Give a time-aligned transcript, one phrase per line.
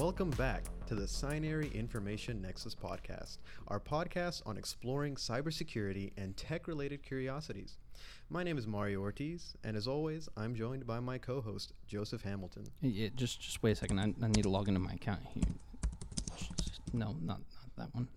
[0.00, 3.36] Welcome back to the Signary Information Nexus podcast,
[3.68, 7.76] our podcast on exploring cybersecurity and tech related curiosities.
[8.30, 12.22] My name is Mario Ortiz, and as always, I'm joined by my co host, Joseph
[12.22, 12.64] Hamilton.
[12.80, 13.98] Yeah, just just wait a second.
[13.98, 15.42] I, I need to log into my account here.
[16.94, 18.08] No, not not that one.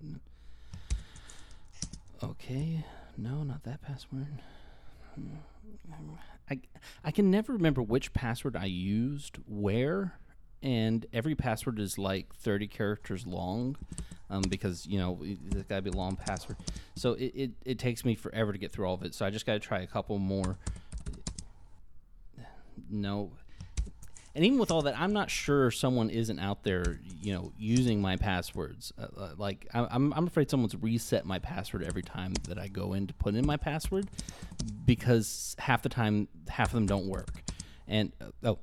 [2.24, 2.86] Okay,
[3.18, 4.42] no, not that password.
[5.16, 5.36] Hmm.
[6.50, 6.60] I
[7.04, 10.14] I can never remember which password I used where,
[10.64, 13.76] and every password is like thirty characters long,
[14.30, 16.58] um, because you know it's got to be a long password.
[16.96, 19.14] So it, it it takes me forever to get through all of it.
[19.14, 20.58] So I just got to try a couple more.
[22.90, 23.32] No,
[24.36, 28.02] and even with all that, I'm not sure someone isn't out there, you know, using
[28.02, 28.92] my passwords.
[28.98, 32.94] Uh, uh, like I'm, I'm afraid someone's reset my password every time that I go
[32.94, 34.08] in to put in my password,
[34.86, 37.44] because half the time, half of them don't work.
[37.88, 38.60] And uh, oh,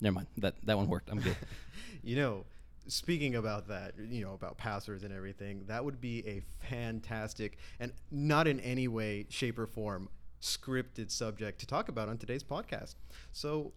[0.00, 0.26] never mind.
[0.38, 1.10] That that one worked.
[1.10, 1.36] I'm good.
[2.02, 2.44] you know,
[2.86, 7.92] speaking about that, you know, about passwords and everything, that would be a fantastic and
[8.10, 10.08] not in any way, shape, or form
[10.40, 12.94] scripted subject to talk about on today's podcast.
[13.32, 13.72] So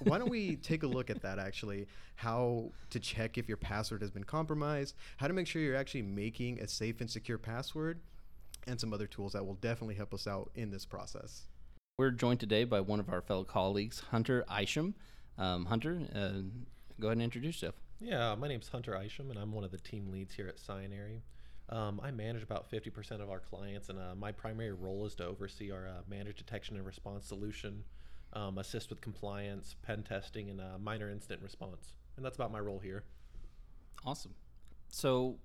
[0.00, 1.86] why don't we take a look at that actually?
[2.16, 6.02] How to check if your password has been compromised, how to make sure you're actually
[6.02, 8.00] making a safe and secure password,
[8.66, 11.42] and some other tools that will definitely help us out in this process.
[11.98, 14.94] We're joined today by one of our fellow colleagues, Hunter Isham.
[15.38, 16.42] Um, Hunter, uh,
[17.00, 17.74] go ahead and introduce yourself.
[18.00, 21.20] Yeah, my name's Hunter Isham, and I'm one of the team leads here at Signary.
[21.68, 25.26] Um, I manage about 50% of our clients, and uh, my primary role is to
[25.26, 27.84] oversee our uh, managed detection and response solution,
[28.32, 31.94] um, assist with compliance, pen testing, and uh, minor incident response.
[32.16, 33.04] And that's about my role here.
[34.04, 34.34] Awesome.
[34.88, 35.36] So,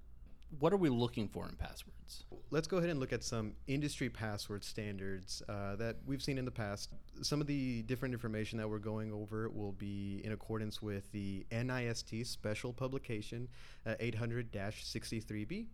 [0.59, 2.23] what are we looking for in passwords?
[2.51, 6.45] Let's go ahead and look at some industry password standards uh, that we've seen in
[6.45, 6.89] the past.
[7.21, 11.45] Some of the different information that we're going over will be in accordance with the
[11.51, 13.49] NIST special publication
[13.85, 15.67] uh, 800 63B.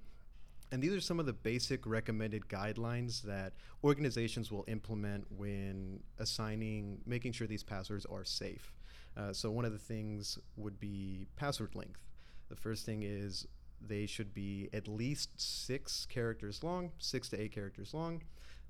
[0.72, 3.54] And these are some of the basic recommended guidelines that
[3.84, 8.74] organizations will implement when assigning, making sure these passwords are safe.
[9.16, 12.00] Uh, so, one of the things would be password length.
[12.50, 13.46] The first thing is
[13.88, 18.22] they should be at least six characters long, six to eight characters long.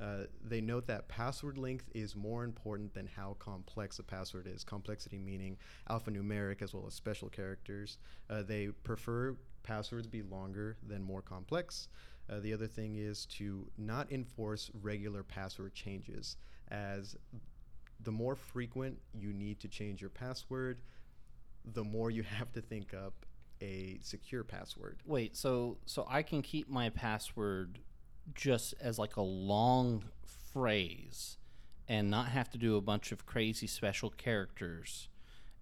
[0.01, 4.63] Uh, they note that password length is more important than how complex a password is.
[4.63, 5.57] Complexity meaning
[5.89, 7.97] alphanumeric as well as special characters.
[8.29, 11.87] Uh, they prefer passwords be longer than more complex.
[12.29, 16.37] Uh, the other thing is to not enforce regular password changes,
[16.69, 17.15] as
[18.01, 20.81] the more frequent you need to change your password,
[21.73, 23.25] the more you have to think up
[23.63, 24.99] a secure password.
[25.05, 27.79] Wait, so so I can keep my password
[28.35, 30.03] just as like a long
[30.51, 31.37] phrase
[31.87, 35.09] and not have to do a bunch of crazy special characters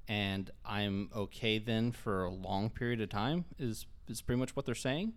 [0.07, 4.65] and I'm okay then for a long period of time is is pretty much what
[4.65, 5.13] they're saying?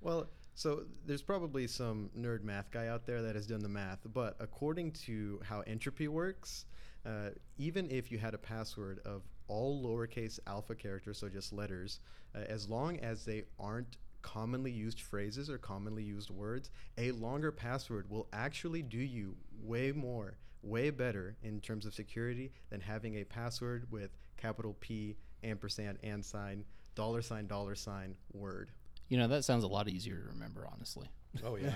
[0.00, 4.00] Well, so there's probably some nerd math guy out there that has done the math,
[4.12, 6.64] but according to how entropy works,
[7.04, 12.00] uh, even if you had a password of all lowercase alpha characters, so just letters,
[12.34, 17.52] uh, as long as they aren't commonly used phrases or commonly used words, a longer
[17.52, 23.16] password will actually do you way more, way better in terms of security than having
[23.16, 26.64] a password with capital P, ampersand, and sign,
[26.96, 28.70] dollar sign, dollar sign, word.
[29.08, 31.06] You know, that sounds a lot easier to remember, honestly.
[31.44, 31.70] Oh, yeah.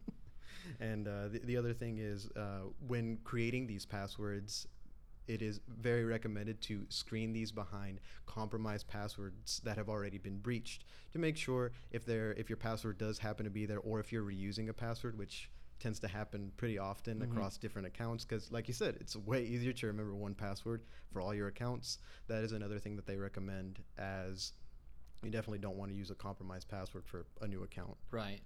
[0.80, 4.66] and uh, the, the other thing is uh, when creating these passwords,
[5.28, 10.84] it is very recommended to screen these behind compromised passwords that have already been breached
[11.12, 14.10] to make sure if there if your password does happen to be there or if
[14.10, 17.30] you're reusing a password which tends to happen pretty often mm-hmm.
[17.30, 18.24] across different accounts.
[18.24, 21.98] Because like you said it's way easier to remember one password for all your accounts.
[22.26, 24.52] That is another thing that they recommend as
[25.22, 27.96] you definitely don't want to use a compromised password for a new account.
[28.10, 28.40] Right.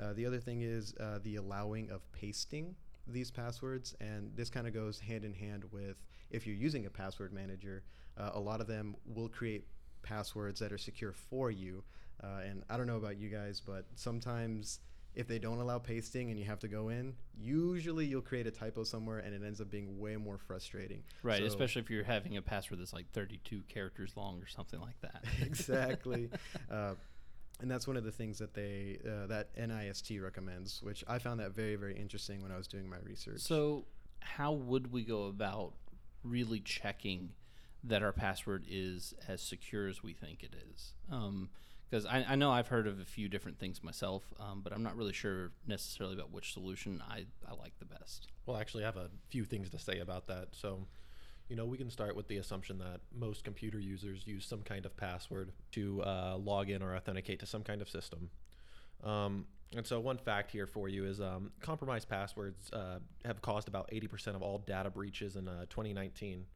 [0.00, 2.74] Uh, the other thing is uh, the allowing of pasting
[3.06, 5.96] these passwords, and this kind of goes hand in hand with
[6.30, 7.84] if you're using a password manager,
[8.18, 9.66] uh, a lot of them will create
[10.02, 11.82] passwords that are secure for you.
[12.22, 14.80] Uh, and I don't know about you guys, but sometimes
[15.14, 18.50] if they don't allow pasting and you have to go in, usually you'll create a
[18.50, 21.02] typo somewhere and it ends up being way more frustrating.
[21.22, 24.80] Right, so especially if you're having a password that's like 32 characters long or something
[24.80, 25.24] like that.
[25.42, 26.30] exactly.
[26.70, 26.94] uh,
[27.60, 31.40] and that's one of the things that they uh, that NIST recommends, which I found
[31.40, 33.40] that very very interesting when I was doing my research.
[33.40, 33.84] So,
[34.20, 35.74] how would we go about
[36.22, 37.30] really checking
[37.84, 40.94] that our password is as secure as we think it is?
[41.90, 44.72] Because um, I, I, know I've heard of a few different things myself, um, but
[44.72, 48.28] I'm not really sure necessarily about which solution I, I like the best.
[48.46, 50.48] Well, actually, I have a few things to say about that.
[50.52, 50.86] So,
[51.48, 54.86] You know, we can start with the assumption that most computer users use some kind
[54.86, 58.30] of password to uh, log in or authenticate to some kind of system.
[59.02, 59.46] Um,
[59.76, 63.90] and so, one fact here for you is um, compromised passwords uh, have caused about
[63.90, 66.46] 80% of all data breaches in uh, 2019.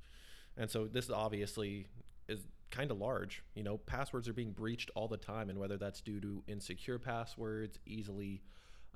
[0.56, 1.86] And so, this obviously
[2.28, 3.42] is kind of large.
[3.54, 6.98] You know, passwords are being breached all the time, and whether that's due to insecure
[6.98, 8.42] passwords, easily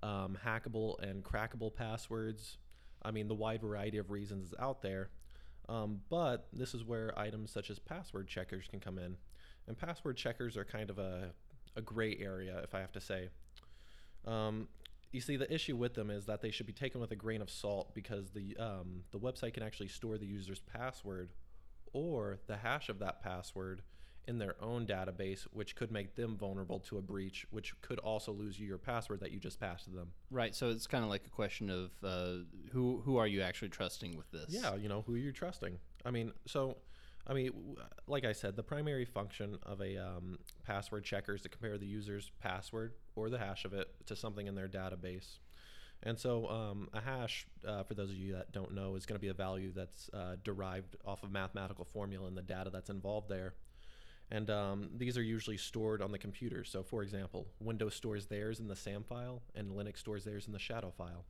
[0.03, 2.59] um, hackable and crackable passwords,
[3.03, 5.11] I mean, the wide variety of reasons is out there.
[5.69, 9.17] Um, but this is where items such as password checkers can come in.
[9.67, 11.31] And password checkers are kind of a,
[11.76, 13.29] a gray area, if I have to say.
[14.26, 14.69] Um,
[15.12, 17.43] you see, the issue with them is that they should be taken with a grain
[17.43, 21.32] of salt because the um, the website can actually store the user's password
[21.93, 23.82] or the hash of that password
[24.28, 28.32] in their own database, which could make them vulnerable to a breach, which could also
[28.32, 30.12] lose you your password that you just passed to them.
[30.30, 30.54] Right.
[30.54, 34.16] So it's kind of like a question of uh, who who are you actually trusting
[34.16, 34.46] with this?
[34.48, 35.78] Yeah, you know who are you're trusting.
[36.04, 36.76] I mean, so.
[37.24, 37.76] I mean,
[38.08, 41.86] like I said, the primary function of a um, password checker is to compare the
[41.86, 45.38] user's password or the hash of it to something in their database.
[46.02, 49.14] And so, um, a hash, uh, for those of you that don't know, is going
[49.14, 52.90] to be a value that's uh, derived off of mathematical formula and the data that's
[52.90, 53.54] involved there.
[54.32, 56.64] And um, these are usually stored on the computer.
[56.64, 60.55] So, for example, Windows stores theirs in the SAM file, and Linux stores theirs in
[60.55, 61.26] the shadow file.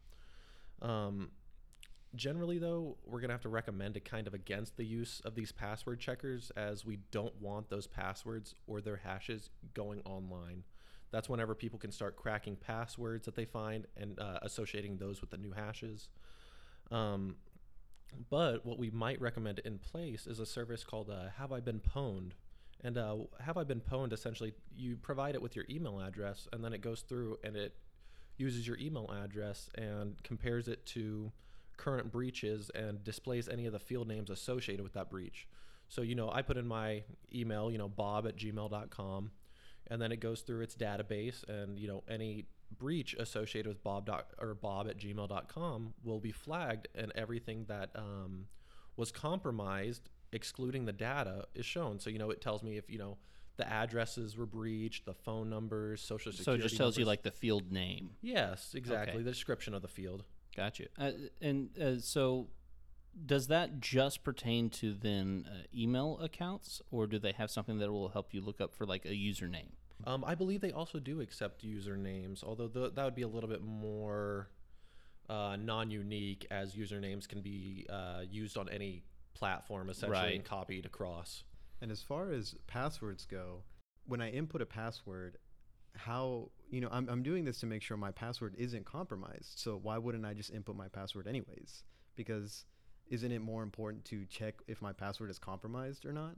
[0.81, 1.33] Um,
[2.15, 5.35] generally, though, we're going to have to recommend it kind of against the use of
[5.35, 10.63] these password checkers as we don't want those passwords or their hashes going online.
[11.11, 15.31] That's whenever people can start cracking passwords that they find and uh, associating those with
[15.31, 16.09] the new hashes.
[16.93, 17.35] Um,
[18.31, 21.81] but what we might recommend in place is a service called uh, Have I Been
[21.81, 22.33] Pwned?
[22.85, 26.65] And uh, Have I Been Pwned essentially, you provide it with your email address, and
[26.65, 27.75] then it goes through and it
[28.37, 31.31] uses your email address and compares it to
[31.77, 35.47] current breaches and displays any of the field names associated with that breach.
[35.89, 37.03] So, you know, I put in my
[37.33, 39.31] email, you know, bob at gmail.com
[39.89, 42.45] and then it goes through its database and you know any
[42.79, 47.91] breach associated with bob dot, or bob at gmail.com will be flagged and everything that
[47.95, 48.47] um,
[48.97, 52.99] was compromised excluding the data is shown so you know it tells me if you
[52.99, 53.17] know
[53.59, 57.23] the addresses were breached the phone numbers social security So it just tells you like
[57.23, 58.11] the field name.
[58.23, 59.23] yes exactly Okay.
[59.23, 60.25] the description of the field
[60.57, 60.85] Gotcha.
[60.99, 62.49] Uh, and uh, so,
[63.25, 67.91] does that just pertain to then uh, email accounts, or do they have something that
[67.91, 69.71] will help you look up for like a username?
[70.05, 73.49] Um, I believe they also do accept usernames, although th- that would be a little
[73.49, 74.51] bit more
[75.31, 80.35] uh, non-unique, as usernames can be uh, used on any platform essentially Right.
[80.37, 81.45] and copied across.
[81.81, 83.63] And as far as passwords go,
[84.07, 85.39] when I input a password,
[85.95, 89.59] how you know I'm, I'm doing this to make sure my password isn't compromised.
[89.59, 91.83] So why wouldn't I just input my password anyways?
[92.17, 92.65] Because
[93.09, 96.37] isn't it more important to check if my password is compromised or not?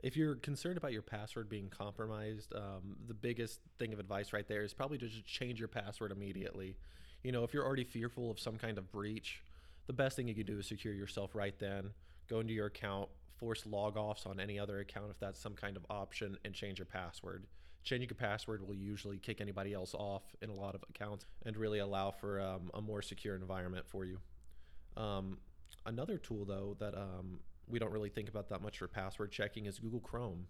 [0.00, 4.46] If you're concerned about your password being compromised, um, the biggest thing of advice right
[4.46, 6.76] there is probably to just change your password immediately.
[7.24, 9.42] You know, if you're already fearful of some kind of breach,
[9.88, 11.90] the best thing you can do is secure yourself right then.
[12.28, 13.08] Go into your account,
[13.38, 16.78] force log offs on any other account if that's some kind of option, and change
[16.78, 17.46] your password.
[17.84, 21.56] Changing your password will usually kick anybody else off in a lot of accounts and
[21.56, 24.18] really allow for um, a more secure environment for you.
[24.96, 25.38] Um,
[25.86, 29.64] another tool, though, that um, we don't really think about that much for password checking
[29.64, 30.46] is Google Chrome.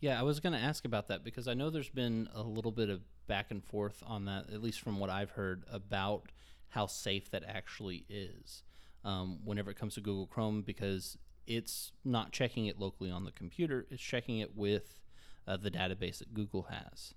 [0.00, 2.72] Yeah, I was going to ask about that because I know there's been a little
[2.72, 6.30] bit of back and forth on that, at least from what I've heard about
[6.70, 8.62] how safe that actually is
[9.04, 13.32] um, whenever it comes to Google Chrome because it's not checking it locally on the
[13.32, 14.98] computer, it's checking it with
[15.46, 17.14] uh, the database that Google has.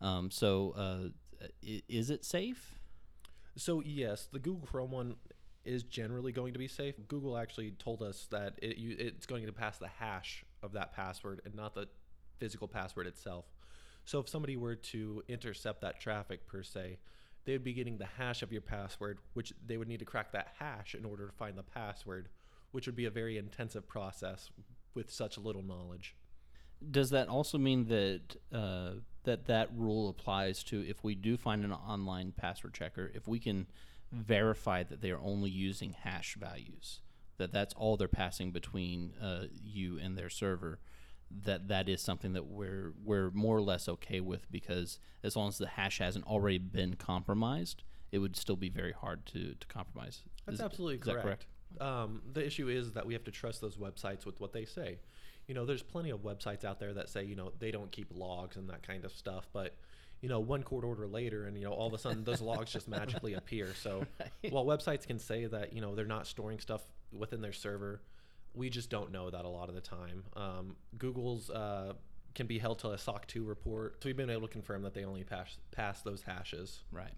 [0.00, 2.74] Um, so, uh, is it safe?
[3.56, 5.16] So yes, the Google Chrome one
[5.64, 6.94] is generally going to be safe.
[7.08, 10.92] Google actually told us that it, you, it's going to pass the hash of that
[10.94, 11.88] password and not the
[12.38, 13.44] physical password itself.
[14.04, 16.98] So if somebody were to intercept that traffic per se,
[17.44, 20.32] they would be getting the hash of your password, which they would need to crack
[20.32, 22.28] that hash in order to find the password,
[22.70, 24.50] which would be a very intensive process
[24.94, 26.14] with such little knowledge.
[26.90, 28.92] Does that also mean that uh,
[29.24, 33.38] that that rule applies to if we do find an online password checker, if we
[33.38, 33.66] can
[34.10, 37.00] verify that they are only using hash values,
[37.38, 40.80] that that's all they're passing between uh, you and their server,
[41.44, 45.48] that that is something that we're we're more or less okay with because as long
[45.48, 49.66] as the hash hasn't already been compromised, it would still be very hard to to
[49.66, 50.22] compromise.
[50.46, 51.46] That's Is- absolutely is that correct.
[51.80, 54.98] Um, the issue is that we have to trust those websites with what they say.
[55.46, 58.08] You know, there's plenty of websites out there that say, you know, they don't keep
[58.14, 59.74] logs and that kind of stuff, but
[60.20, 62.72] you know, one court order later, and you know, all of a sudden those logs
[62.72, 63.68] just magically appear.
[63.74, 64.06] So,
[64.50, 68.00] while websites can say that you know they're not storing stuff within their server,
[68.54, 70.24] we just don't know that a lot of the time.
[70.36, 71.94] Um, Google's uh,
[72.34, 74.02] can be held to a SOC 2 report.
[74.02, 76.80] So we've been able to confirm that they only pass, pass those hashes.
[76.90, 77.12] Right.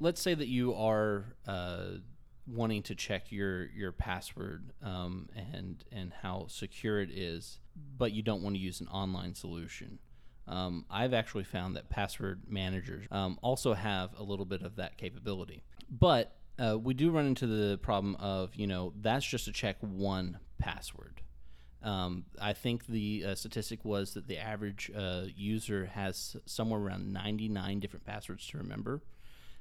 [0.00, 1.98] Let's say that you are uh,
[2.46, 7.58] wanting to check your your password um, and and how secure it is,
[7.96, 9.98] but you don't want to use an online solution.
[10.46, 14.98] Um, I've actually found that password managers um, also have a little bit of that
[14.98, 19.52] capability, but uh, we do run into the problem of you know that's just to
[19.52, 21.22] check one password.
[21.82, 27.12] Um, I think the uh, statistic was that the average uh, user has somewhere around
[27.12, 29.02] 99 different passwords to remember.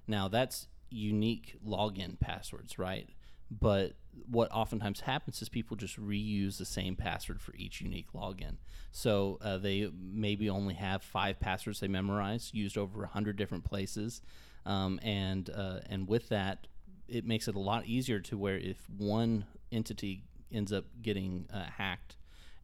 [0.08, 3.10] Now that's unique login passwords, right?
[3.52, 3.94] But
[4.30, 8.56] what oftentimes happens is people just reuse the same password for each unique login.
[8.92, 13.64] So uh, they maybe only have five passwords they memorize, used over a hundred different
[13.64, 14.22] places,
[14.66, 16.68] um, and uh, and with that,
[17.08, 21.63] it makes it a lot easier to where if one entity ends up getting uh,
[21.77, 22.15] hacked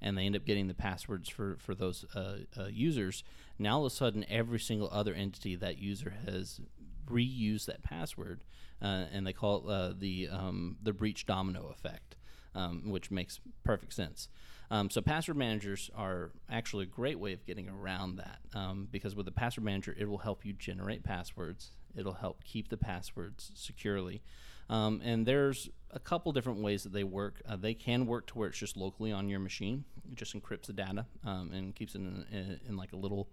[0.02, 3.24] and they end up getting the passwords for for those uh, uh, users,
[3.58, 6.62] now all of a sudden every single other entity that user has
[7.10, 8.44] reused that password,
[8.82, 12.16] uh, and they call it uh, the um, the breach domino effect,
[12.56, 14.30] um, which makes perfect sense.
[14.72, 19.16] Um, so password managers are actually a great way of getting around that um, because
[19.16, 21.72] with a password manager, it will help you generate passwords.
[21.96, 24.22] It'll help keep the passwords securely.
[24.70, 27.42] Um, and there's a couple different ways that they work.
[27.48, 29.84] Uh, they can work to where it's just locally on your machine.
[30.12, 33.30] It just encrypts the data um, and keeps it in, in, in, like a little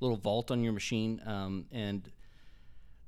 [0.00, 1.20] little vault on your machine.
[1.26, 2.10] Um, and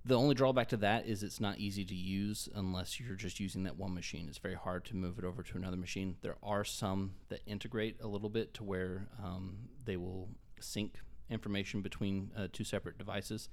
[0.04, 3.64] the only drawback to that is it's not easy to use unless you're just using
[3.64, 4.26] that one machine.
[4.28, 6.16] It's very hard to move it over to another machine.
[6.22, 10.28] There are some that integrate a little bit to where um, they will
[10.58, 10.96] sync
[11.28, 13.50] information between uh, two separate devices,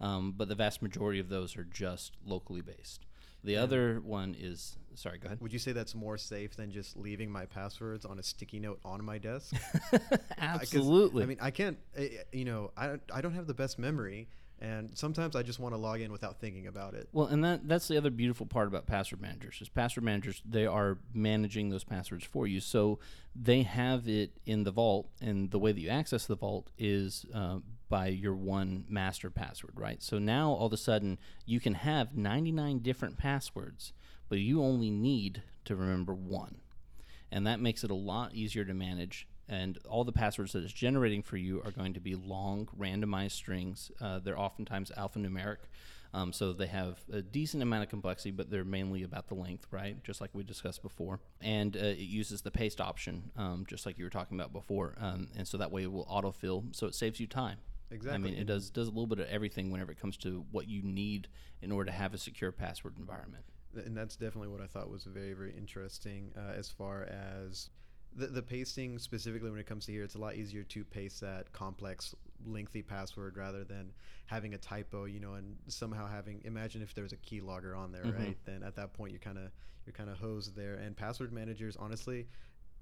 [0.00, 3.06] um, but the vast majority of those are just locally based.
[3.44, 3.62] The yeah.
[3.62, 5.40] other one is sorry, go ahead.
[5.40, 8.80] Would you say that's more safe than just leaving my passwords on a sticky note
[8.84, 9.54] on my desk?
[10.38, 11.22] Absolutely.
[11.22, 11.78] I mean, I can't.
[11.96, 14.28] Eh, eh, you know, I I don't have the best memory
[14.60, 17.08] and sometimes I just want to log in without thinking about it.
[17.12, 20.66] Well, and that that's the other beautiful part about password managers is password managers they
[20.66, 22.98] are managing those passwords for you, so
[23.34, 27.24] they have it in the vault, and the way that you access the vault is
[27.34, 27.58] uh,
[27.90, 30.02] by your one master password, right?
[30.02, 33.92] So now all of a sudden you can have 99 different passwords,
[34.30, 36.62] but you only need to remember one,
[37.30, 40.72] and that makes it a lot easier to manage and all the passwords that it's
[40.72, 43.90] generating for you are going to be long randomized strings.
[44.00, 45.56] Uh, they're oftentimes alphanumeric,
[46.12, 49.66] um, so they have a decent amount of complexity, but they're mainly about the length,
[49.70, 50.02] right?
[50.02, 51.20] Just like we discussed before.
[51.40, 54.94] And uh, it uses the paste option, um, just like you were talking about before,
[55.00, 57.58] um, and so that way it will autofill, so it saves you time.
[57.90, 58.14] Exactly.
[58.14, 60.68] I mean, it does does a little bit of everything whenever it comes to what
[60.68, 61.28] you need
[61.62, 63.44] in order to have a secure password environment.
[63.74, 67.70] And that's definitely what I thought was very, very interesting uh, as far as
[68.16, 71.20] the, the pasting specifically when it comes to here, it's a lot easier to paste
[71.20, 73.92] that complex, lengthy password rather than
[74.26, 78.04] having a typo, you know, and somehow having imagine if there's a keylogger on there,
[78.04, 78.22] mm-hmm.
[78.22, 78.36] right?
[78.44, 79.50] Then at that point you're kind of
[79.86, 80.74] you're kind of hosed there.
[80.74, 82.26] And password managers, honestly,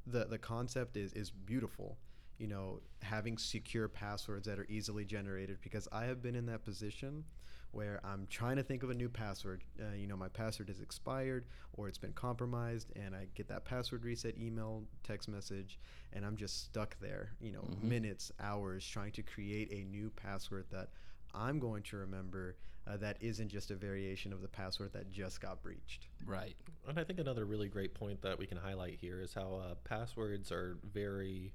[0.06, 1.98] the the concept is is beautiful.
[2.38, 6.64] You know, having secure passwords that are easily generated because I have been in that
[6.64, 7.24] position
[7.72, 9.62] where I'm trying to think of a new password.
[9.78, 13.64] Uh, you know, my password is expired or it's been compromised, and I get that
[13.64, 15.78] password reset email, text message,
[16.12, 17.88] and I'm just stuck there, you know, mm-hmm.
[17.88, 20.88] minutes, hours trying to create a new password that
[21.34, 25.40] I'm going to remember uh, that isn't just a variation of the password that just
[25.40, 26.08] got breached.
[26.24, 26.56] Right.
[26.88, 29.74] And I think another really great point that we can highlight here is how uh,
[29.84, 31.52] passwords are very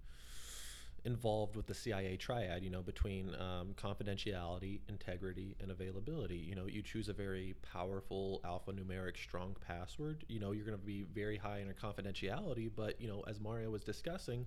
[1.06, 6.38] involved with the CIA triad, you know, between um, confidentiality, integrity, and availability.
[6.38, 10.84] You know, you choose a very powerful alphanumeric strong password, you know, you're going to
[10.84, 14.46] be very high in your confidentiality, but, you know, as Mario was discussing,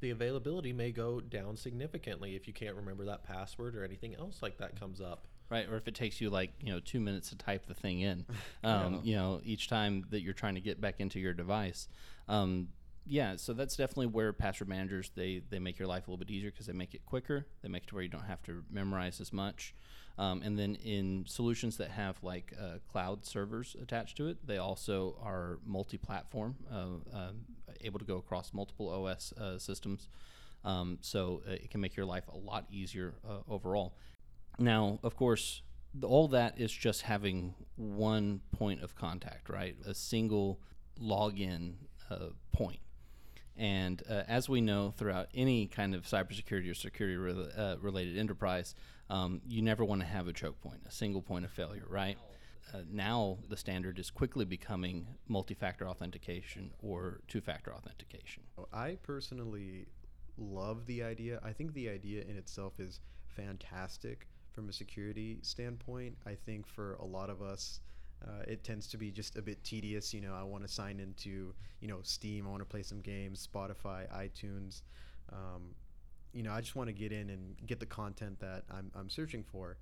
[0.00, 4.42] the availability may go down significantly if you can't remember that password or anything else
[4.42, 5.26] like that comes up.
[5.50, 8.00] Right, or if it takes you like you know two minutes to type the thing
[8.00, 8.24] in,
[8.64, 9.00] um, yeah.
[9.02, 11.86] you know each time that you're trying to get back into your device,
[12.28, 12.68] um,
[13.06, 16.30] yeah, so that's definitely where password managers they they make your life a little bit
[16.30, 17.46] easier because they make it quicker.
[17.62, 19.74] They make it where you don't have to memorize as much.
[20.16, 24.58] Um, and then in solutions that have like uh, cloud servers attached to it, they
[24.58, 27.30] also are multi-platform, uh, uh,
[27.80, 30.08] able to go across multiple OS uh, systems.
[30.64, 33.96] Um, so uh, it can make your life a lot easier uh, overall.
[34.58, 35.62] Now, of course,
[36.00, 39.76] all that is just having one point of contact, right?
[39.84, 40.60] A single
[41.02, 41.74] login
[42.52, 42.78] point.
[43.56, 48.18] And uh, as we know, throughout any kind of cybersecurity or security re- uh, related
[48.18, 48.74] enterprise,
[49.10, 52.18] um, you never want to have a choke point, a single point of failure, right?
[52.72, 58.42] uh, now the standard is quickly becoming multi-factor authentication or two-factor authentication.
[58.72, 59.86] I personally
[60.36, 61.40] love the idea.
[61.44, 66.16] I think the idea in itself is fantastic from a security standpoint.
[66.26, 67.80] I think for a lot of us,
[68.26, 70.14] uh, it tends to be just a bit tedious.
[70.14, 72.46] You know, I want to sign into, you know, Steam.
[72.46, 74.82] I want to play some games, Spotify, iTunes.
[75.32, 75.74] Um,
[76.32, 79.10] you know, I just want to get in and get the content that I'm, I'm
[79.10, 79.76] searching for.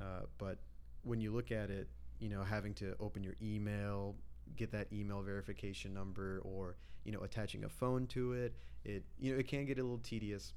[0.00, 0.58] Uh, but
[1.02, 4.16] when you look at it, you know, having to open your email,
[4.56, 9.32] get that email verification number, or you know, attaching a phone to it, it you
[9.32, 10.52] know, it can get a little tedious.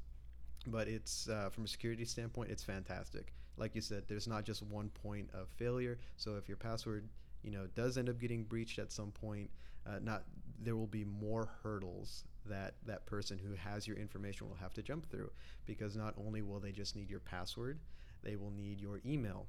[0.65, 3.33] But it's uh, from a security standpoint, it's fantastic.
[3.57, 5.97] Like you said, there's not just one point of failure.
[6.15, 7.07] So if your password
[7.43, 9.49] you know does end up getting breached at some point,
[9.85, 10.23] uh, not
[10.59, 14.81] there will be more hurdles that that person who has your information will have to
[14.81, 15.29] jump through
[15.65, 17.79] because not only will they just need your password,
[18.23, 19.47] they will need your email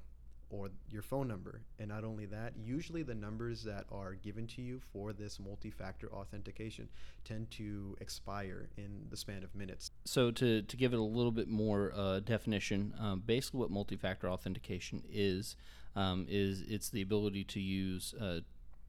[0.49, 1.61] or your phone number.
[1.77, 5.69] And not only that, usually the numbers that are given to you for this multi
[5.69, 6.89] factor authentication
[7.23, 9.91] tend to expire in the span of minutes.
[10.05, 13.95] So, to, to give it a little bit more uh, definition, um, basically what multi
[13.95, 15.55] factor authentication is,
[15.95, 18.39] um, is it's the ability to use uh,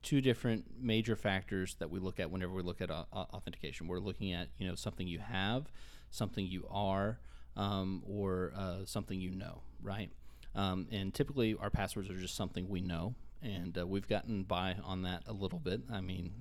[0.02, 3.87] two different major factors that we look at whenever we look at uh, authentication.
[3.87, 5.71] We're looking at you know something you have,
[6.11, 7.21] something you are,
[7.57, 10.11] um, or uh, something you know, right?
[10.54, 14.76] Um, and typically, our passwords are just something we know, and uh, we've gotten by
[14.85, 15.83] on that a little bit.
[15.90, 16.33] I mean,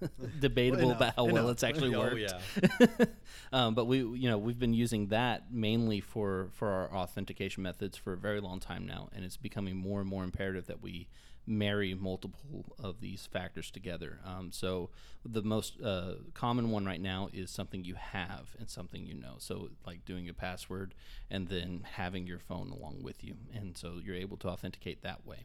[0.40, 2.18] debatable enough, about how well it's actually Oh, worked.
[2.18, 3.06] yeah.
[3.52, 7.96] um, but we, you know, we've been using that mainly for for our authentication methods
[7.96, 11.08] for a very long time now, and it's becoming more and more imperative that we
[11.46, 14.20] marry multiple of these factors together.
[14.24, 14.90] Um, so
[15.24, 19.34] the most uh, common one right now is something you have and something you know.
[19.38, 20.94] So like doing a password
[21.30, 25.26] and then having your phone along with you, and so you're able to authenticate that
[25.26, 25.44] way.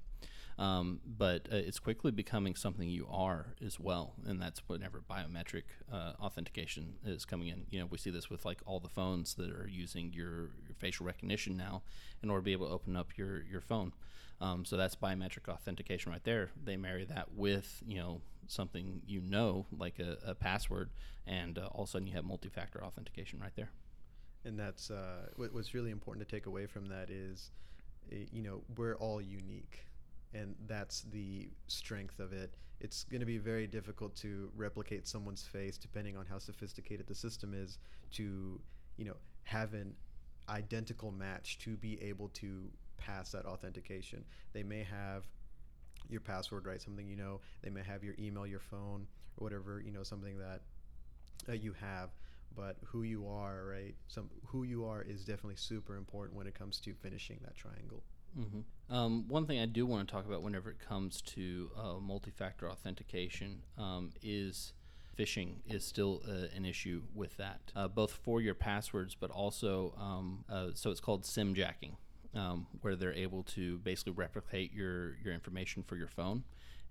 [0.59, 5.63] Um, but uh, it's quickly becoming something you are as well, and that's whenever biometric
[5.91, 7.65] uh, authentication is coming in.
[7.69, 10.75] You know, we see this with like all the phones that are using your, your
[10.77, 11.83] facial recognition now
[12.21, 13.93] in order to be able to open up your your phone.
[14.41, 16.49] Um, so that's biometric authentication right there.
[16.63, 20.89] They marry that with you know something you know like a, a password,
[21.27, 23.71] and uh, all of a sudden you have multi-factor authentication right there.
[24.45, 27.51] And that's uh, what, what's really important to take away from that is,
[28.11, 29.85] eh, you know, we're all unique,
[30.33, 32.53] and that's the strength of it.
[32.79, 37.15] It's going to be very difficult to replicate someone's face, depending on how sophisticated the
[37.15, 37.77] system is,
[38.11, 38.61] to
[38.95, 39.93] you know have an
[40.47, 42.69] identical match to be able to
[42.99, 44.23] pass that authentication.
[44.53, 45.23] They may have
[46.09, 47.41] your password right, something you know.
[47.61, 49.07] They may have your email, your phone,
[49.37, 50.61] or whatever you know, something that
[51.47, 52.09] uh, you have
[52.55, 53.95] but who you are, right?
[54.07, 58.03] Some who you are is definitely super important when it comes to finishing that triangle.
[58.37, 58.93] Mm-hmm.
[58.93, 62.69] Um, one thing I do want to talk about whenever it comes to uh, multi-factor
[62.69, 64.73] authentication um, is
[65.17, 69.93] phishing is still uh, an issue with that, uh, both for your passwords, but also
[69.97, 71.97] um, uh, so it's called SIM jacking,
[72.35, 76.43] um, where they're able to basically replicate your your information for your phone,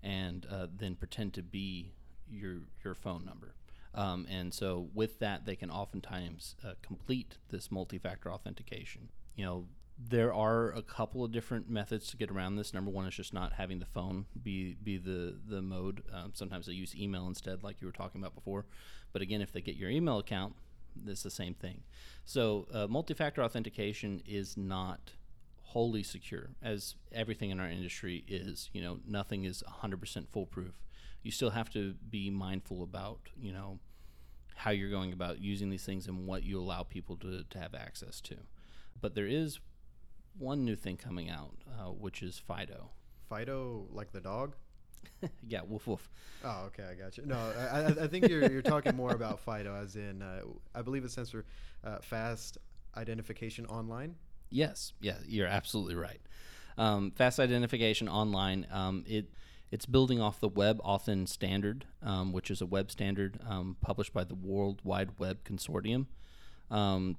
[0.03, 1.93] and uh, then pretend to be
[2.31, 3.55] your your phone number.
[3.95, 9.09] Um, and so with that, they can oftentimes uh, complete this multi-factor authentication.
[9.35, 9.65] You know,
[9.99, 12.73] there are a couple of different methods to get around this.
[12.73, 16.03] Number one is just not having the phone be be the the mode.
[16.13, 18.67] Um, sometimes they use email instead, like you were talking about before.
[19.13, 20.55] But again, if they get your email account,
[21.07, 21.83] it's the same thing.
[22.25, 25.13] So uh, multi-factor authentication is not
[25.69, 28.71] wholly secure, as everything in our industry is.
[28.73, 30.81] You know, nothing is 100% foolproof.
[31.23, 33.79] You still have to be mindful about, you know,
[34.57, 37.75] how you're going about using these things and what you allow people to, to have
[37.75, 38.37] access to.
[39.01, 39.61] But there is
[40.39, 42.91] one new thing coming out, uh, which is Fido.
[43.29, 44.57] Fido, like the dog.
[45.47, 46.09] yeah, woof woof.
[46.45, 47.27] Oh, okay, I got you.
[47.27, 50.41] No, I, I, think you're you're talking more about Fido, as in uh,
[50.75, 51.45] I believe it stands for
[51.85, 52.59] uh, Fast
[52.97, 54.15] Identification Online.
[54.51, 56.21] Yes, yeah, you're absolutely right.
[56.77, 58.67] Um, fast identification online.
[58.71, 59.31] Um, it
[59.71, 64.25] it's building off the WebAuthn standard, um, which is a web standard um, published by
[64.25, 66.07] the World Wide Web Consortium,
[66.71, 67.17] um,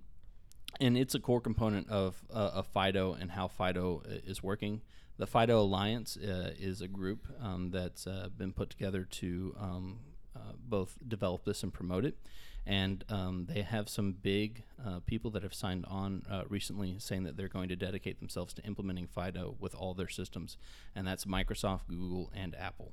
[0.80, 4.82] and it's a core component of uh, of Fido and how Fido uh, is working.
[5.18, 10.54] The Fido Alliance uh, is a group um, that's uh, been put together to uh,
[10.58, 12.18] both develop this and promote it.
[12.66, 17.24] And um, they have some big uh, people that have signed on uh, recently saying
[17.24, 20.58] that they're going to dedicate themselves to implementing Fido with all their systems.
[20.96, 22.92] And that's Microsoft, Google, and Apple.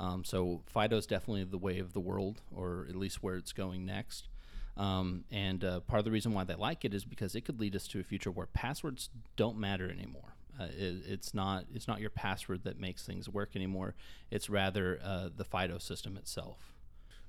[0.00, 3.52] Um, so Fido is definitely the way of the world, or at least where it's
[3.52, 4.28] going next.
[4.76, 7.60] Um, and uh, part of the reason why they like it is because it could
[7.60, 10.34] lead us to a future where passwords don't matter anymore.
[10.58, 13.94] Uh, it, it's not it's not your password that makes things work anymore.
[14.30, 16.73] It's rather uh, the FIDO system itself.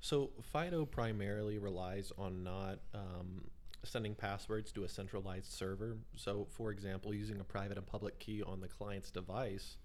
[0.05, 3.45] So FIDO primarily relies on not um,
[3.81, 5.97] sending passwords to a centralized server.
[6.15, 9.77] So, for example, using a private and public key on the client's device,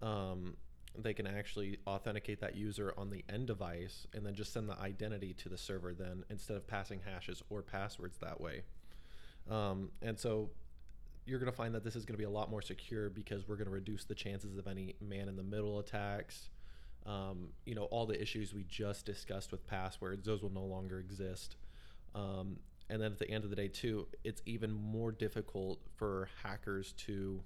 [0.00, 0.56] um,
[0.98, 4.78] they can actually authenticate that user on the end device and then just send the
[4.78, 8.62] identity to the server then instead of passing hashes or passwords that way.
[9.50, 10.48] Um, and so
[11.26, 13.46] you're going to find that this is going to be a lot more secure because
[13.46, 16.48] we're going to reduce the chances of any man in the middle attacks.
[17.06, 21.00] Um, you know, all the issues we just discussed with passwords, those will no longer
[21.00, 21.56] exist.
[22.14, 22.58] Um,
[22.88, 26.92] and then at the end of the day, too, it's even more difficult for hackers
[26.98, 27.42] to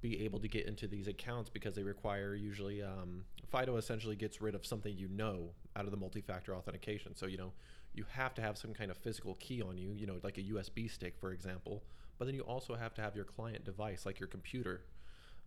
[0.00, 4.40] be able to get into these accounts because they require usually um, FIDO essentially gets
[4.40, 7.16] rid of something you know out of the multi-factor authentication.
[7.16, 7.52] So you know
[7.94, 10.42] you have to have some kind of physical key on you, you know, like a
[10.42, 11.82] USB stick, for example.
[12.18, 14.82] But then you also have to have your client device, like your computer.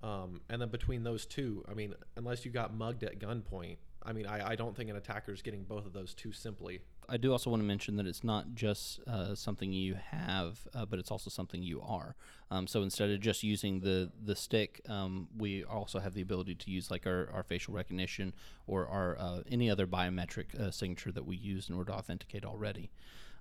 [0.03, 4.13] Um, and then between those two, I mean, unless you got mugged at gunpoint, I
[4.13, 6.81] mean, I, I don't think an attacker is getting both of those too simply.
[7.07, 10.85] I do also want to mention that it's not just uh, something you have, uh,
[10.85, 12.15] but it's also something you are.
[12.49, 16.55] Um, so instead of just using the the stick, um, we also have the ability
[16.55, 18.33] to use like our, our facial recognition
[18.65, 22.45] or our uh, any other biometric uh, signature that we use in order to authenticate
[22.45, 22.89] already.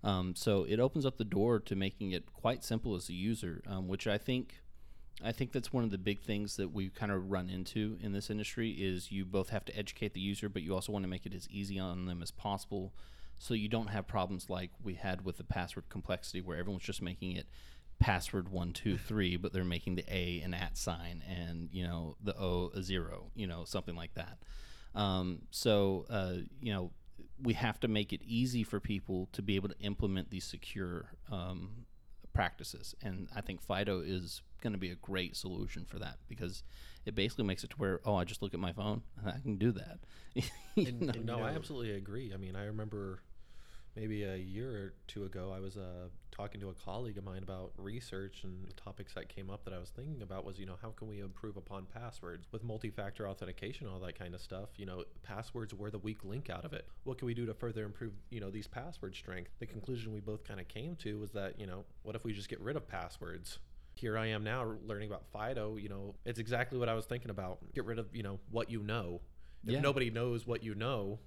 [0.02, 3.62] Um, so it opens up the door to making it quite simple as a user,
[3.66, 4.62] um, which I think
[5.24, 8.12] I think that's one of the big things that we kind of run into in
[8.12, 11.08] this industry is you both have to educate the user, but you also want to
[11.08, 12.92] make it as easy on them as possible,
[13.38, 17.02] so you don't have problems like we had with the password complexity, where everyone's just
[17.02, 17.46] making it
[17.98, 22.16] password one two three, but they're making the A an at sign and you know
[22.22, 24.38] the O a zero, you know something like that.
[24.94, 26.90] Um, so uh, you know
[27.42, 31.12] we have to make it easy for people to be able to implement these secure
[31.30, 31.86] um,
[32.32, 32.94] practices.
[33.02, 36.62] And I think Fido is going to be a great solution for that because
[37.06, 39.56] it basically makes it to where, oh, I just look at my phone I can
[39.56, 39.98] do that.
[40.76, 42.32] and, and no, I absolutely agree.
[42.32, 43.20] I mean, I remember
[43.96, 47.42] maybe a year or two ago, I was uh, talking to a colleague of mine
[47.42, 50.66] about research and the topics that came up that I was thinking about was, you
[50.66, 54.70] know, how can we improve upon passwords with multi-factor authentication, all that kind of stuff.
[54.76, 56.86] You know, passwords were the weak link out of it.
[57.04, 59.50] What can we do to further improve, you know, these password strength?
[59.58, 62.32] The conclusion we both kind of came to was that, you know, what if we
[62.32, 63.58] just get rid of passwords?
[64.00, 65.76] Here I am now learning about Fido.
[65.76, 67.58] You know, it's exactly what I was thinking about.
[67.74, 69.20] Get rid of, you know, what you know.
[69.66, 69.80] If Yeah.
[69.80, 71.18] nobody knows what you know,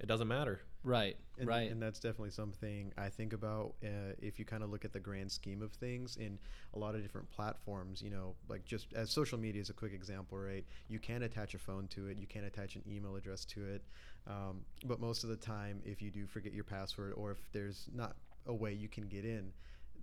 [0.00, 0.62] it doesn't matter.
[0.82, 1.70] right, And, right.
[1.70, 4.98] and that's definitely something I think about uh, if you kind of look at the
[4.98, 6.40] grand scheme of things in
[6.74, 8.02] a lot of different platforms.
[8.02, 10.64] You know, like just as social media is a quick example, right?
[10.88, 13.84] You can attach a phone to it, you can attach an email address to it,
[14.26, 17.86] um, but most of the time, if you do forget your password or if there's
[17.94, 19.52] not a way you can get in,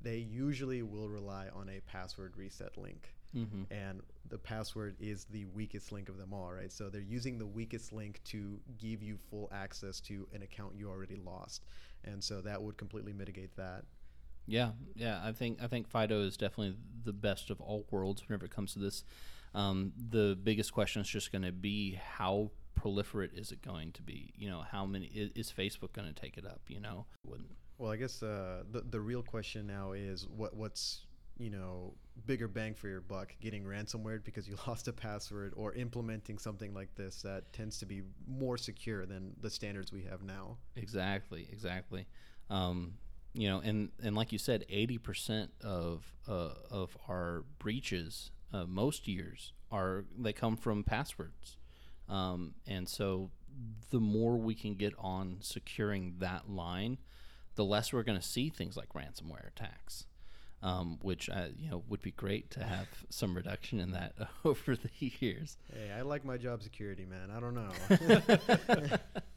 [0.02, 5.46] they usually will rely on a password reset link hmm and the password is the
[5.46, 6.72] weakest link of them all, right?
[6.72, 10.90] So they're using the weakest link to give you full access to an account you
[10.90, 11.64] already lost,
[12.04, 13.86] and so that would completely mitigate that.
[14.46, 15.20] Yeah, yeah.
[15.24, 18.74] I think I think Fido is definitely the best of all worlds whenever it comes
[18.74, 19.04] to this.
[19.56, 24.02] Um, the biggest question is just going to be how proliferate is it going to
[24.02, 24.32] be?
[24.36, 26.62] You know, how many is, is Facebook going to take it up?
[26.68, 31.06] You know, wouldn't Well, I guess uh, the the real question now is what what's
[31.38, 31.94] you know
[32.26, 36.74] bigger bang for your buck getting ransomware because you lost a password or implementing something
[36.74, 41.48] like this that tends to be more secure than the standards we have now Exactly,
[41.52, 42.06] exactly.
[42.50, 42.96] Um,
[43.34, 48.65] you know, and and like you said, eighty percent of uh, of our breaches uh,
[48.65, 51.56] most years are they come from passwords,
[52.10, 53.30] um, and so
[53.92, 56.98] the more we can get on securing that line,
[57.60, 60.06] the less we're going to see things like ransomware attacks.
[60.62, 64.13] Um, which uh, you know would be great to have some reduction in that
[64.45, 65.56] over the years.
[65.74, 68.98] hey i like my job security man i don't know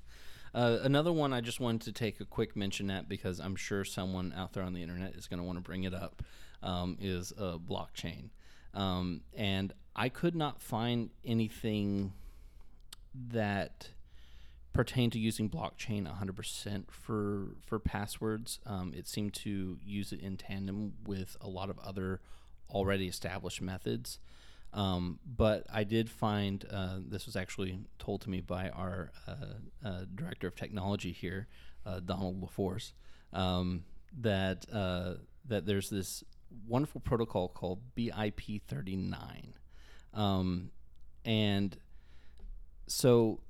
[0.55, 3.87] Uh, another one I just wanted to take a quick mention at because I'm sure
[3.87, 6.23] someone out there on the internet is going to want to bring it up
[6.63, 8.29] um, is uh, blockchain.
[8.75, 12.13] Um, and I could not find anything
[13.31, 13.89] that
[14.73, 18.59] pertained to using blockchain 100% for for passwords.
[18.67, 22.21] Um, it seemed to use it in tandem with a lot of other
[22.71, 24.19] already established methods.
[24.75, 29.87] Um, but I did find uh, this was actually told to me by our uh,
[29.87, 31.47] uh, director of technology here,
[31.85, 32.93] uh, Donald LaForce,
[33.35, 33.85] um,
[34.21, 35.15] that uh,
[35.47, 36.25] that there's this
[36.67, 39.53] wonderful protocol called BIP39,
[40.15, 40.71] um,
[41.27, 41.77] and
[42.87, 43.41] so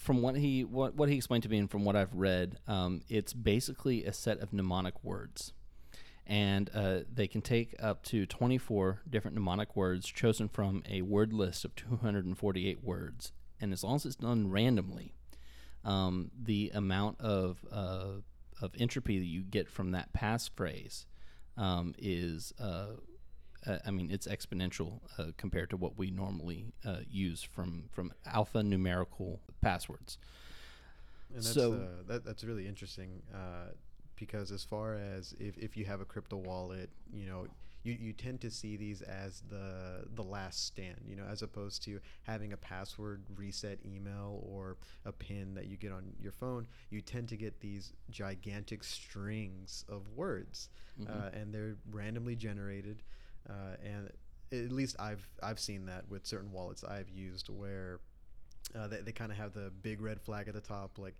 [0.00, 3.02] from what he what, what he explained to me and from what I've read, um,
[3.08, 5.52] it's basically a set of mnemonic words
[6.30, 11.32] and uh, they can take up to 24 different mnemonic words chosen from a word
[11.32, 13.32] list of 248 words.
[13.60, 15.12] And as long as it's done randomly,
[15.84, 18.20] um, the amount of uh,
[18.62, 21.06] of entropy that you get from that passphrase
[21.56, 22.88] um, is, uh,
[23.66, 28.12] uh, I mean, it's exponential uh, compared to what we normally uh, use from from
[28.26, 30.18] alphanumerical passwords.
[31.34, 33.72] And that's, So- uh, that, that's really interesting uh,
[34.16, 37.46] because as far as if, if you have a crypto wallet, you know,
[37.82, 41.82] you, you tend to see these as the the last stand, you know, as opposed
[41.84, 46.66] to having a password reset email or a pin that you get on your phone.
[46.90, 50.68] You tend to get these gigantic strings of words,
[51.08, 53.02] uh, and they're randomly generated.
[53.48, 54.10] Uh, and
[54.52, 58.00] at least I've I've seen that with certain wallets I've used where
[58.74, 61.14] uh, they, they kind of have the big red flag at the top like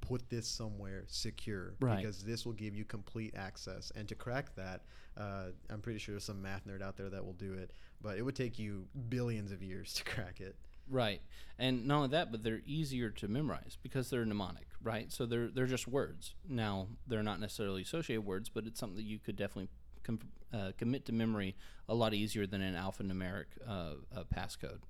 [0.00, 1.96] put this somewhere secure Right.
[1.98, 4.82] because this will give you complete access and to crack that
[5.16, 8.16] uh, i'm pretty sure there's some math nerd out there that will do it but
[8.16, 10.56] it would take you billions of years to crack it
[10.88, 11.20] Right,
[11.56, 15.12] and not only that, but they're easier to memorize because they're mnemonic, right?
[15.12, 16.34] So they're they're just words.
[16.48, 19.68] Now they're not necessarily associated words, but it's something that you could definitely
[20.02, 20.20] com-
[20.52, 21.56] uh, commit to memory
[21.88, 24.80] a lot easier than an alphanumeric uh, uh, passcode.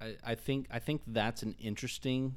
[0.00, 2.36] I, I think I think that's an interesting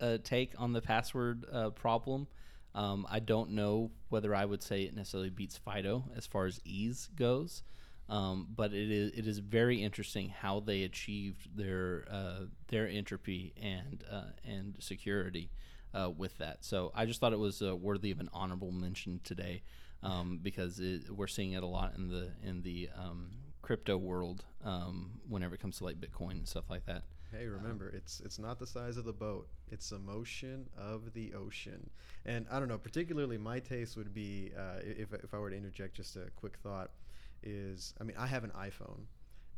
[0.00, 2.26] uh, take on the password uh, problem.
[2.74, 6.60] Um, I don't know whether I would say it necessarily beats Fido as far as
[6.64, 7.62] ease goes,
[8.10, 13.54] um, but it is it is very interesting how they achieved their uh, their entropy
[13.60, 14.04] and
[14.44, 15.50] and security
[16.18, 16.62] with that.
[16.62, 19.62] So I just thought it was worthy of an honorable mention today
[20.02, 23.30] um, because it, we're seeing it a lot in the in the um,
[23.62, 27.02] crypto world um, whenever it comes to like Bitcoin and stuff like that.
[27.32, 31.34] Hey, remember, it's it's not the size of the boat; it's the motion of the
[31.34, 31.90] ocean.
[32.24, 35.56] And I don't know, particularly my taste would be uh, if if I were to
[35.56, 36.92] interject just a quick thought,
[37.42, 39.02] is I mean I have an iPhone,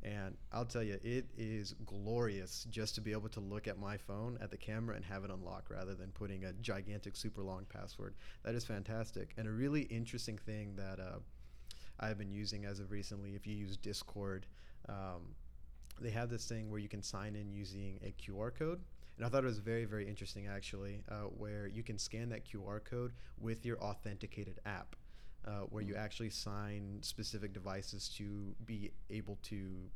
[0.03, 3.97] and I'll tell you it is glorious just to be able to look at my
[3.97, 7.67] phone at the camera and have it unlock rather than putting a gigantic super long
[7.69, 8.15] password.
[8.45, 11.19] That is fantastic, and a really interesting thing that uh,
[12.01, 13.35] I've been using as of recently.
[13.35, 14.47] If you use Discord.
[14.89, 15.35] Um,
[16.01, 18.81] they have this thing where you can sign in using a QR code.
[19.17, 22.45] And I thought it was very, very interesting actually, uh, where you can scan that
[22.45, 24.95] QR code with your authenticated app,
[25.49, 29.91] uh, where you actually sign specific devices to be able to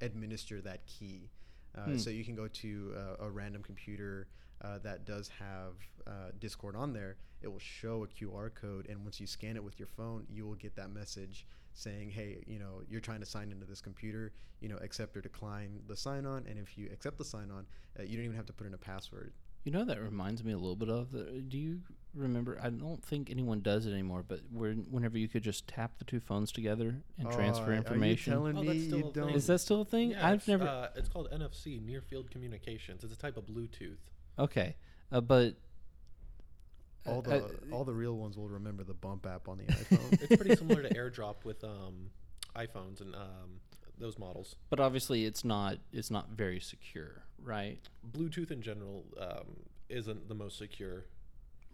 [0.00, 1.30] administer that key.
[1.76, 1.98] Uh, Hmm.
[1.98, 4.26] So you can go to uh, a random computer
[4.62, 5.74] uh, that does have
[6.06, 7.16] uh, Discord on there.
[7.42, 10.44] It will show a QR code, and once you scan it with your phone, you
[10.46, 14.32] will get that message saying, "Hey, you know, you're trying to sign into this computer.
[14.60, 16.44] You know, accept or decline the sign on.
[16.46, 17.66] And if you accept the sign on,
[17.98, 19.32] uh, you don't even have to put in a password.
[19.64, 21.12] You know that reminds me a little bit of.
[21.12, 21.80] The, do you
[22.14, 22.58] remember?
[22.62, 24.24] I don't think anyone does it anymore.
[24.26, 28.32] But where, whenever you could just tap the two phones together and transfer Oh, information.
[28.32, 29.30] Are you telling Oh, me you don't?
[29.30, 30.10] Is that still a thing?
[30.10, 30.64] Yeah, I've it's, never.
[30.66, 33.04] Uh, it's called NFC, Near Field Communications.
[33.04, 33.98] It's a type of Bluetooth.
[34.38, 34.76] okay,
[35.12, 35.54] uh, but
[37.06, 39.64] all uh, the uh, all the real ones will remember the bump app on the
[39.72, 40.12] iPhone.
[40.22, 42.10] It's pretty similar to AirDrop with um,
[42.56, 43.60] iPhones and um,
[43.98, 44.56] those models.
[44.68, 45.78] but obviously it's not.
[45.92, 47.78] It's not very secure, right?
[48.12, 49.56] Bluetooth in general um,
[49.88, 51.04] isn't the most secure.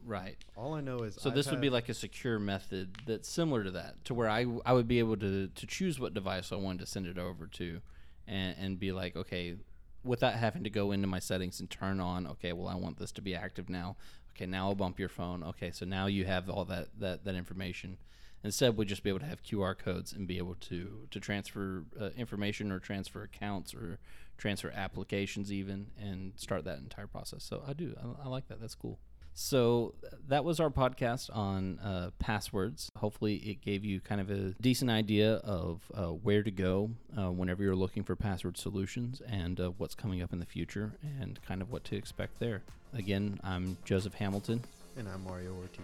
[0.07, 0.37] Right.
[0.57, 3.65] all I know is So I've this would be like a secure method that's similar
[3.65, 6.53] to that, to where I, w- I would be able to, to choose what device
[6.53, 7.81] I wanted to send it over to,
[8.29, 9.57] and, and be like, okay,
[10.05, 13.11] without having to go into my settings and turn on, okay, well I want this
[13.13, 13.97] to be active now.
[14.37, 15.43] Okay, now I'll bump your phone.
[15.43, 17.97] Okay, so now you have all that that, that information.
[18.45, 21.85] Instead, we'd just be able to have QR codes and be able to to transfer
[22.01, 23.99] uh, information or transfer accounts or
[24.39, 27.43] transfer applications even and start that entire process.
[27.43, 28.61] So I do I, I like that.
[28.61, 28.99] That's cool.
[29.39, 29.93] So
[30.29, 32.91] that was our podcast on uh, passwords.
[32.97, 37.31] Hopefully, it gave you kind of a decent idea of uh, where to go uh,
[37.31, 41.39] whenever you're looking for password solutions and uh, what's coming up in the future and
[41.47, 42.63] kind of what to expect there.
[42.95, 44.65] Again, I'm Joseph Hamilton,
[44.97, 45.81] and I'm Mario Ortiz.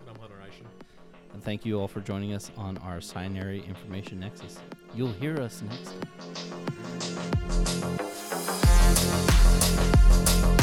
[0.00, 0.66] And I'm Hunter Isham.
[1.32, 4.58] and thank you all for joining us on our Signary Information Nexus.
[4.94, 5.94] You'll hear us next
[10.50, 10.61] time.